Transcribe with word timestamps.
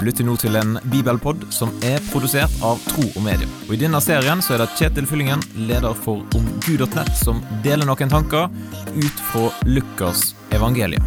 Du 0.00 0.06
lytter 0.06 0.24
nå 0.24 0.32
til 0.40 0.54
en 0.56 0.78
bibelpod 0.88 1.42
som 1.52 1.74
er 1.84 2.00
produsert 2.08 2.54
av 2.64 2.78
Tro 2.88 3.02
og 3.04 3.20
Medie. 3.20 3.44
Og 3.66 3.74
I 3.76 3.80
denne 3.82 3.98
serien 4.00 4.40
så 4.40 4.54
er 4.54 4.62
det 4.62 4.70
Kjetil 4.78 5.04
Fyllingen, 5.04 5.42
leder 5.68 5.92
for 5.92 6.22
omgud.nett, 6.38 7.10
som 7.20 7.42
deler 7.60 7.84
noen 7.84 8.08
tanker 8.08 8.48
ut 8.96 9.20
fra 9.28 9.50
Lukas 9.68 10.30
evangelium. 10.56 11.04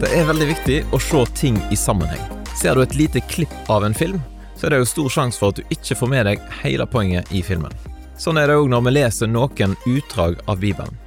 Det 0.00 0.14
er 0.16 0.24
veldig 0.32 0.48
viktig 0.54 0.80
å 0.96 1.04
se 1.10 1.26
ting 1.36 1.60
i 1.68 1.76
sammenheng. 1.76 2.24
Ser 2.56 2.72
du 2.72 2.86
et 2.88 2.96
lite 2.96 3.20
klipp 3.28 3.52
av 3.68 3.84
en 3.84 3.92
film, 3.92 4.24
så 4.56 4.70
er 4.70 4.78
det 4.78 4.84
jo 4.86 4.92
stor 4.96 5.16
sjanse 5.20 5.44
for 5.44 5.52
at 5.52 5.60
du 5.60 5.76
ikke 5.76 6.00
får 6.00 6.14
med 6.16 6.30
deg 6.32 6.50
hele 6.64 6.88
poenget 6.88 7.36
i 7.36 7.44
filmen. 7.44 7.76
Sånn 8.16 8.40
er 8.40 8.48
det 8.48 8.62
òg 8.64 8.72
når 8.72 8.88
vi 8.88 9.00
leser 9.02 9.28
noen 9.28 9.76
utdrag 9.84 10.40
av 10.48 10.64
Bibelen. 10.64 11.03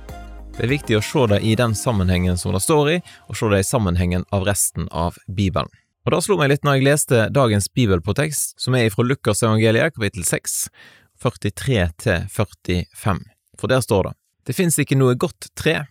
Det 0.57 0.63
er 0.65 0.71
viktig 0.71 0.95
å 0.97 1.03
se 1.05 1.21
det 1.29 1.37
i 1.45 1.51
den 1.53 1.75
sammenhengen 1.77 2.39
som 2.41 2.55
det 2.55 2.63
står 2.65 2.87
i, 2.89 2.93
og 3.29 3.37
se 3.37 3.45
det 3.51 3.59
i 3.61 3.65
sammenhengen 3.67 4.23
av 4.33 4.41
resten 4.47 4.87
av 4.89 5.19
Bibelen. 5.29 5.69
Og 6.01 6.15
Det 6.15 6.21
slo 6.25 6.37
meg 6.39 6.49
litt 6.49 6.65
når 6.65 6.79
jeg 6.79 6.87
leste 6.87 7.19
dagens 7.29 7.69
bibelprotekst, 7.77 8.55
som 8.57 8.73
er 8.73 8.89
fra 8.89 9.05
Lukas 9.05 9.45
evangeliet, 9.45 9.93
kapittel 9.93 10.25
6, 10.25 10.55
43–45. 11.21 13.21
For 13.61 13.69
der 13.69 13.85
står 13.85 14.09
det 14.09 14.15
Det 14.49 14.57
fins 14.57 14.79
ikke 14.81 14.97
noe 14.97 15.13
godt 15.13 15.51
tre 15.53 15.85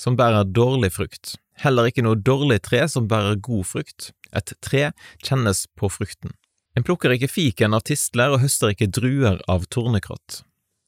som 0.00 0.16
bærer 0.16 0.48
dårlig 0.48 0.94
frukt, 0.96 1.36
heller 1.60 1.84
ikke 1.84 2.06
noe 2.06 2.16
dårlig 2.16 2.62
tre 2.64 2.88
som 2.88 3.04
bærer 3.10 3.36
god 3.36 3.68
frukt. 3.68 4.14
Et 4.32 4.56
tre 4.64 4.96
kjennes 5.20 5.66
på 5.76 5.92
frukten. 5.92 6.32
En 6.72 6.84
plukker 6.84 7.12
ikke 7.12 7.28
fiken 7.28 7.76
av 7.76 7.84
tistler 7.84 8.32
og 8.32 8.40
høster 8.40 8.72
ikke 8.72 8.88
druer 8.88 9.44
av 9.44 9.68
tornekrott. 9.68 10.46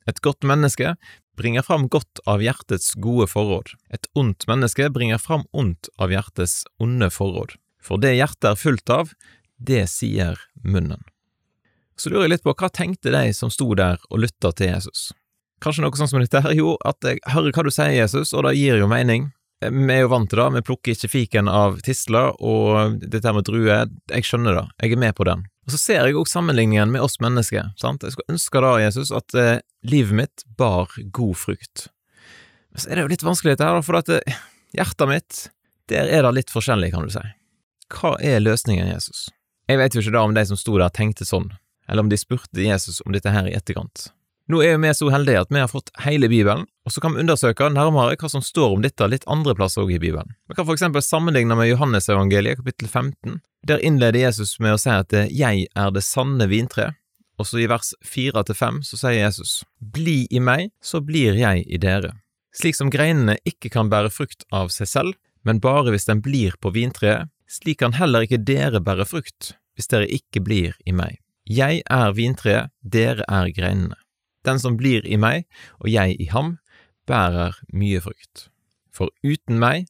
Et 0.09 0.20
godt 0.25 0.47
menneske 0.47 0.95
bringer 1.39 1.62
fram 1.62 1.87
godt 1.92 2.23
av 2.27 2.42
hjertets 2.42 2.95
gode 2.98 3.28
forråd. 3.31 3.75
Et 3.95 4.09
ondt 4.19 4.47
menneske 4.51 4.89
bringer 4.95 5.20
fram 5.23 5.45
ondt 5.53 5.91
av 6.01 6.12
hjertets 6.14 6.64
onde 6.83 7.11
forråd. 7.14 7.55
For 7.84 8.01
det 8.03 8.17
hjertet 8.17 8.51
er 8.53 8.59
fullt 8.59 8.91
av, 8.91 9.12
det 9.59 9.84
sier 9.92 10.41
munnen. 10.64 11.05
Så 11.98 12.11
lurer 12.11 12.29
jeg 12.29 12.36
litt 12.36 12.47
på, 12.47 12.55
hva 12.55 12.70
tenkte 12.70 13.12
de 13.14 13.33
som 13.34 13.51
sto 13.51 13.73
der 13.79 13.98
og 14.09 14.23
lytta 14.23 14.53
til 14.55 14.70
Jesus? 14.70 15.09
Kanskje 15.62 15.83
noe 15.83 15.98
sånn 15.98 16.11
som 16.11 16.23
dette 16.23 16.42
her? 16.45 16.55
Jo, 16.55 16.77
at 16.86 17.03
jeg 17.03 17.19
hører 17.34 17.55
hva 17.55 17.67
du 17.67 17.73
sier, 17.75 17.91
Jesus, 17.97 18.33
og 18.33 18.47
det 18.47 18.55
gir 18.59 18.79
jo 18.79 18.91
mening. 18.91 19.33
Vi 19.59 19.91
er 19.91 20.05
jo 20.05 20.12
vant 20.12 20.31
til 20.31 20.39
det, 20.39 20.47
vi 20.55 20.67
plukker 20.69 20.95
ikke 20.95 21.11
fiken 21.11 21.51
av 21.51 21.81
tisler, 21.83 22.36
og 22.39 23.01
dette 23.03 23.33
med 23.34 23.48
druer, 23.48 23.91
jeg 24.06 24.27
skjønner 24.27 24.61
det, 24.61 24.67
jeg 24.84 24.95
er 24.95 25.03
med 25.03 25.17
på 25.19 25.27
den. 25.27 25.42
Og 25.69 25.74
så 25.74 25.78
ser 25.83 26.06
jeg 26.08 26.16
òg 26.16 26.30
sammenligningen 26.30 26.88
med 26.94 27.02
oss 27.05 27.19
mennesker, 27.20 27.74
sant, 27.77 28.00
jeg 28.00 28.14
skulle 28.14 28.33
ønske 28.33 28.61
da, 28.64 28.70
Jesus, 28.80 29.11
at 29.12 29.34
eh, 29.36 29.58
livet 29.84 30.16
mitt 30.16 30.44
bar 30.56 30.94
god 31.12 31.34
frukt. 31.36 31.91
Men 32.72 32.80
så 32.80 32.88
er 32.88 32.97
det 32.97 33.05
jo 33.05 33.11
litt 33.12 33.24
vanskelig 33.27 33.52
dette 33.52 33.69
her, 33.69 33.83
for 33.84 33.98
at 34.00 34.08
eh, 34.16 34.39
hjertet 34.72 35.11
mitt, 35.11 35.41
der 35.92 36.08
er 36.08 36.24
det 36.24 36.33
litt 36.39 36.55
forskjellig, 36.55 36.89
kan 36.94 37.05
du 37.05 37.12
si. 37.12 37.20
Hva 37.92 38.14
er 38.16 38.41
løsningen, 38.41 38.89
Jesus? 38.89 39.27
Jeg 39.69 39.83
vet 39.83 39.92
jo 39.92 40.00
ikke 40.00 40.16
da 40.16 40.24
om 40.24 40.33
de 40.39 40.46
som 40.48 40.56
sto 40.56 40.78
der 40.80 40.89
tenkte 40.96 41.28
sånn, 41.28 41.50
eller 41.84 42.06
om 42.06 42.08
de 42.08 42.16
spurte 42.20 42.64
Jesus 42.64 43.02
om 43.05 43.12
dette 43.12 43.36
her 43.36 43.44
i 43.44 43.52
etterkant. 43.52 44.08
Nå 44.48 44.62
er 44.64 44.78
vi 44.80 44.91
så 44.96 45.10
heldige 45.12 45.42
at 45.42 45.50
vi 45.52 45.60
har 45.60 45.68
fått 45.68 45.91
hele 46.06 46.28
Bibelen, 46.32 46.64
og 46.88 46.92
så 46.92 47.02
kan 47.04 47.12
vi 47.12 47.20
undersøke 47.20 47.66
nærmere 47.68 48.16
hva 48.16 48.30
som 48.32 48.41
står 48.44 48.78
om 48.78 48.84
dette 48.84 49.05
litt 49.10 49.27
andre 49.28 49.52
plasser 49.58 49.84
òg 49.84 49.92
i 49.92 50.00
Bibelen. 50.00 50.32
Vi 50.48 50.56
kan 50.56 50.64
for 50.64 50.72
eksempel 50.72 51.05
sammenligne 51.05 51.56
med 51.58 51.68
Johannesevangeliet 51.68 52.62
kapittel 52.62 52.88
15. 52.88 53.42
Der 53.68 53.84
innleder 53.84 54.16
Jesus 54.22 54.56
med 54.64 54.78
å 54.78 54.80
si 54.80 54.94
at 54.94 55.12
jeg 55.12 55.68
er 55.68 55.92
det 55.92 56.05
sanne 56.06 56.48
vintre, 56.48 56.94
og 57.38 57.46
så 57.46 57.60
i 57.60 57.68
vers 57.68 57.92
4 58.08 58.46
til 58.48 58.56
5 58.56 58.80
så 58.88 59.02
sier 59.02 59.18
Jesus 59.20 59.52
Bli 59.78 60.22
i 60.32 60.40
meg, 60.40 60.72
så 60.80 61.02
blir 61.05 61.36
jeg 61.36 61.68
i 61.68 61.83
dere. 61.84 62.16
Slik 62.56 62.80
som 62.80 62.89
greinene 62.90 63.36
ikke 63.46 63.68
kan 63.70 63.92
bære 63.92 64.11
frukt 64.11 64.48
av 64.48 64.73
seg 64.73 64.89
selv, 64.89 65.14
men 65.44 65.61
bare 65.61 65.92
hvis 65.92 66.08
den 66.08 66.24
blir 66.24 66.56
på 66.56 66.73
vintreet, 66.73 67.28
slik 67.48 67.83
kan 67.84 68.00
heller 68.00 68.24
ikke 68.24 68.40
dere 68.40 68.80
bære 68.80 69.06
frukt 69.08 69.55
hvis 69.77 69.92
dere 69.92 70.08
ikke 70.08 70.40
blir 70.42 70.74
i 70.89 70.96
meg. 70.96 71.20
Jeg 71.44 71.84
er 71.84 72.17
vintreet, 72.17 72.73
dere 72.83 73.28
er 73.28 73.52
greinene. 73.52 73.96
Den 74.46 74.60
som 74.62 74.78
blir 74.78 75.06
i 75.06 75.18
meg, 75.20 75.46
og 75.82 75.90
jeg 75.90 76.16
i 76.20 76.28
ham, 76.32 76.56
bærer 77.08 77.56
mye 77.72 78.00
frukt. 78.04 78.48
For 78.94 79.10
uten 79.24 79.60
meg 79.62 79.88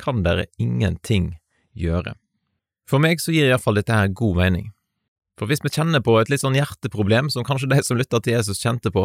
kan 0.00 0.22
dere 0.26 0.48
ingenting 0.60 1.36
gjøre. 1.76 2.16
For 2.86 3.02
meg 3.02 3.22
så 3.22 3.34
gir 3.34 3.50
iallfall 3.50 3.78
dette 3.80 3.94
her 3.94 4.12
god 4.12 4.40
mening. 4.40 4.72
For 5.36 5.50
hvis 5.50 5.60
vi 5.60 5.72
kjenner 5.74 6.00
på 6.00 6.14
et 6.16 6.30
litt 6.32 6.40
sånn 6.40 6.56
hjerteproblem, 6.56 7.28
som 7.32 7.44
kanskje 7.44 7.68
de 7.68 7.82
som 7.84 7.98
lytter 7.98 8.22
til 8.24 8.38
Jesus 8.38 8.62
kjente 8.62 8.92
på, 8.92 9.04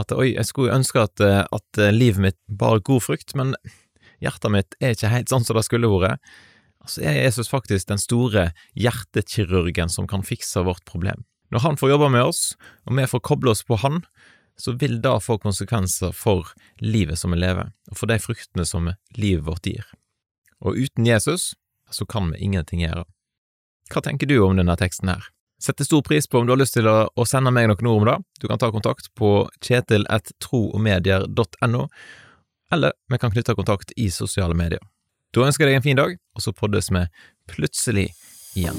at 0.00 0.14
oi, 0.16 0.30
jeg 0.32 0.48
skulle 0.48 0.72
ønske 0.72 1.02
at, 1.02 1.20
at 1.20 1.82
livet 1.92 2.22
mitt 2.22 2.38
bar 2.48 2.80
god 2.80 3.04
frukt, 3.04 3.34
men 3.36 3.52
hjertet 4.24 4.54
mitt 4.54 4.78
er 4.80 4.96
ikke 4.96 5.12
helt 5.12 5.32
sånn 5.32 5.44
som 5.44 5.58
det 5.58 5.66
skulle 5.66 5.90
vært, 5.92 6.22
så 6.86 7.02
er 7.02 7.18
Jesus 7.18 7.50
faktisk 7.50 7.90
den 7.90 8.00
store 8.00 8.50
hjertekirurgen 8.78 9.90
som 9.92 10.06
kan 10.08 10.24
fikse 10.24 10.62
vårt 10.64 10.86
problem. 10.88 11.26
Når 11.54 11.62
han 11.62 11.78
får 11.78 11.94
jobbe 11.94 12.10
med 12.14 12.26
oss, 12.26 12.42
og 12.86 12.98
vi 12.98 13.06
får 13.10 13.22
koble 13.26 13.52
oss 13.52 13.62
på 13.66 13.78
han, 13.82 14.02
så 14.56 14.72
vil 14.72 15.02
det 15.02 15.20
få 15.20 15.38
konsekvenser 15.38 16.12
for 16.16 16.46
livet 16.80 17.18
som 17.20 17.34
vi 17.34 17.38
lever, 17.40 17.72
og 17.90 17.98
for 17.98 18.06
de 18.10 18.18
fruktene 18.22 18.64
som 18.66 18.90
livet 19.16 19.44
vårt 19.46 19.66
gir. 19.68 19.84
Og 20.64 20.76
uten 20.80 21.06
Jesus, 21.06 21.54
så 21.90 22.06
kan 22.08 22.32
vi 22.32 22.38
ingenting 22.44 22.80
gjøre. 22.82 23.04
Hva 23.92 24.00
tenker 24.02 24.26
du 24.26 24.38
om 24.42 24.56
denne 24.58 24.76
teksten 24.80 25.08
her? 25.12 25.22
Setter 25.62 25.84
stor 25.84 26.02
pris 26.04 26.28
på 26.28 26.38
om 26.38 26.46
du 26.46 26.52
har 26.52 26.60
lyst 26.60 26.74
til 26.76 26.86
å, 26.88 27.24
sende 27.28 27.50
meg 27.54 27.68
noen 27.70 27.88
ord 27.88 28.02
om 28.02 28.08
det. 28.10 28.18
Du 28.42 28.48
kan 28.50 28.60
ta 28.60 28.68
kontakt 28.72 29.06
på 29.16 29.48
kjetil1troogmedier.no, 29.64 31.82
eller 32.72 32.90
vi 33.08 33.18
kan 33.22 33.32
knytte 33.32 33.54
kontakt 33.56 33.88
i 33.96 34.10
sosiale 34.10 34.54
medier. 34.58 34.82
Da 35.32 35.40
ønsker 35.46 35.64
jeg 35.64 35.70
deg 35.74 35.78
en 35.80 35.86
fin 35.86 36.00
dag, 36.00 36.10
og 36.36 36.40
så 36.44 36.50
poddes 36.56 36.86
vi 36.92 37.02
plutselig 37.52 38.08
igjen. 38.56 38.78